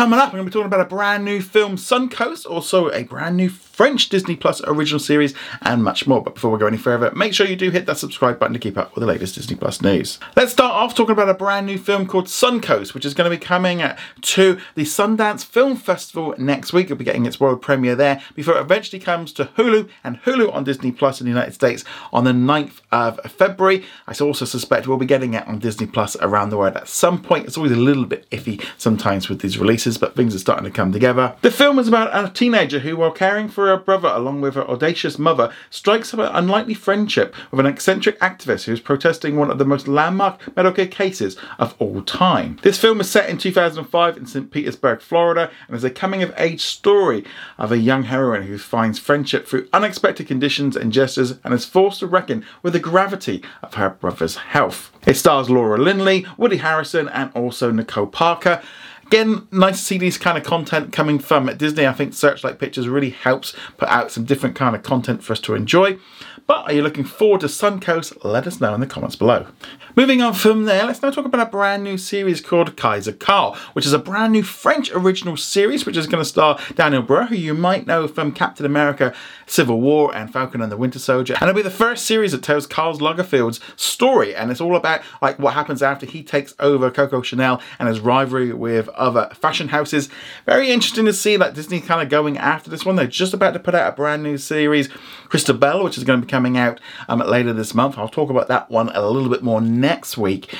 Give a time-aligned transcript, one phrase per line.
[0.00, 3.02] Coming up, I'm going to be talking about a brand new film, Suncoast, also a
[3.02, 6.22] brand new French Disney Plus original series, and much more.
[6.22, 8.58] But before we go any further, make sure you do hit that subscribe button to
[8.58, 10.18] keep up with the latest Disney Plus news.
[10.36, 13.36] Let's start off talking about a brand new film called Suncoast, which is going to
[13.36, 13.82] be coming
[14.22, 16.86] to the Sundance Film Festival next week.
[16.86, 20.52] It'll be getting its world premiere there before it eventually comes to Hulu and Hulu
[20.54, 23.84] on Disney Plus in the United States on the 9th of February.
[24.06, 27.22] I also suspect we'll be getting it on Disney Plus around the world at some
[27.22, 27.46] point.
[27.46, 30.70] It's always a little bit iffy sometimes with these releases, but things are starting to
[30.70, 31.34] come together.
[31.42, 34.68] The film is about a teenager who, while caring for her brother along with her
[34.68, 39.50] audacious mother, strikes up an unlikely friendship with an eccentric activist who is protesting one
[39.50, 42.58] of the most landmark medical cases of all time.
[42.62, 44.50] This film is set in 2005 in St.
[44.50, 47.24] Petersburg, Florida, and is a coming of age story
[47.58, 52.00] of a young heroine who finds friendship through unexpected conditions and gestures and is forced
[52.00, 54.92] to reckon with the gravity of her brother's health.
[55.06, 58.62] It stars Laura Linney, Woody Harrelson, and also Nico Parker.
[59.10, 61.84] Again, nice to see these kind of content coming from Disney.
[61.84, 65.40] I think Searchlight Pictures really helps put out some different kind of content for us
[65.40, 65.98] to enjoy.
[66.46, 68.24] But are you looking forward to Suncoast?
[68.24, 69.46] Let us know in the comments below.
[69.94, 73.56] Moving on from there, let's now talk about a brand new series called Kaiser Karl,
[73.72, 77.28] which is a brand new French original series which is going to star Daniel Brühl,
[77.28, 79.14] who you might know from Captain America
[79.46, 81.34] Civil War and Falcon and the Winter Soldier.
[81.34, 85.02] And it'll be the first series that tells Karl Lagerfeld's story, and it's all about
[85.22, 89.68] like what happens after he takes over Coco Chanel and his rivalry with other fashion
[89.68, 90.08] houses.
[90.46, 92.96] Very interesting to see that Disney kind of going after this one.
[92.96, 94.88] They're just about to put out a brand new series,
[95.28, 97.98] Cristóbal, which is going to be coming out um, later this month.
[97.98, 100.54] I'll talk about that one a little bit more next week.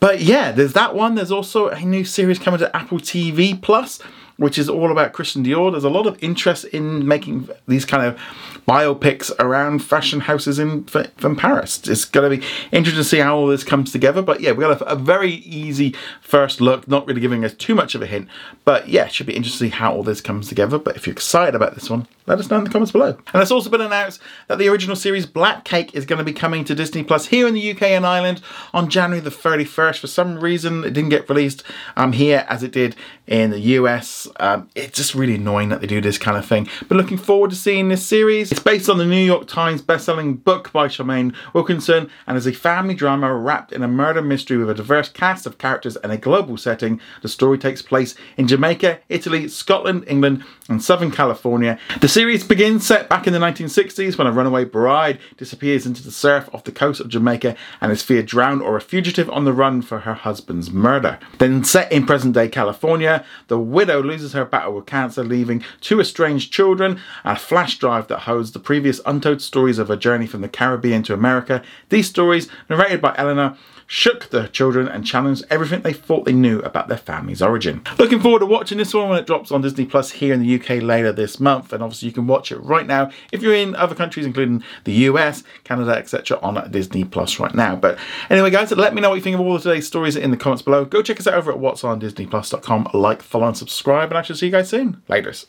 [0.00, 1.14] But yeah, there's that one.
[1.14, 4.00] There's also a new series coming to Apple TV Plus
[4.36, 5.70] which is all about Christian Dior.
[5.70, 8.18] There's a lot of interest in making these kind of
[8.66, 11.86] biopics around fashion houses in from Paris.
[11.86, 14.22] It's going to be interesting to see how all this comes together.
[14.22, 17.74] But yeah, we got a, a, very easy first look, not really giving us too
[17.74, 18.28] much of a hint.
[18.64, 20.78] But yeah, it should be interesting to see how all this comes together.
[20.78, 23.16] But if you're excited about this one, let us know in the comments below.
[23.32, 26.32] And it's also been announced that the original series Black Cake is going to be
[26.32, 28.40] coming to Disney Plus here in the UK and Ireland
[28.72, 29.98] on January the 31st.
[29.98, 31.62] For some reason, it didn't get released
[31.96, 32.96] um, here as it did
[33.26, 34.26] in the US.
[34.40, 36.68] Um, it's just really annoying that they do this kind of thing.
[36.88, 38.50] But looking forward to seeing this series.
[38.52, 42.52] It's based on the New York Times best-selling book by Charmaine Wilkerson and is a
[42.52, 46.16] family drama wrapped in a murder mystery with a diverse cast of characters and a
[46.16, 47.00] global setting.
[47.22, 51.78] The story takes place in Jamaica, Italy, Scotland, England, and Southern California.
[52.00, 56.12] The series begins set back in the 1960s when a runaway bride disappears into the
[56.12, 59.52] surf off the coast of Jamaica and is feared drowned or a fugitive on the
[59.52, 61.18] run for her husband's murder.
[61.38, 66.52] Then set in present-day California, the widow loses her battle with cancer, leaving two estranged
[66.52, 70.40] children, and a flash drive that holds the previous untold stories of her journey from
[70.40, 71.64] the Caribbean to America.
[71.88, 76.58] These stories, narrated by Eleanor, shook the children and challenged everything they thought they knew
[76.60, 77.82] about their family's origin.
[77.98, 80.54] Looking forward to watching this one when it drops on Disney Plus here in the
[80.54, 83.74] UK later this month, and obviously you can watch it right now if you're in
[83.76, 87.76] other countries, including the US, Canada, etc., on Disney Plus right now.
[87.76, 87.98] But
[88.30, 90.36] anyway, guys, let me know what you think of all of today's stories in the
[90.36, 90.84] comments below.
[90.84, 92.88] Go check us out over at what's on Disneyplus.com.
[92.92, 95.02] Like, follow, and subscribe, and I shall see you guys soon.
[95.08, 95.46] Laters.